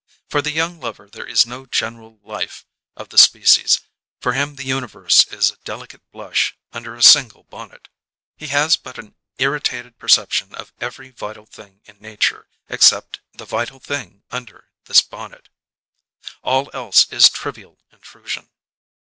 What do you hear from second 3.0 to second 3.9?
the species;